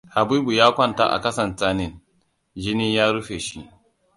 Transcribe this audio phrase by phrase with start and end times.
[0.15, 1.99] Habibu ya kwanta a ƙasan tsanin,
[2.55, 3.69] jini ya rufe shi.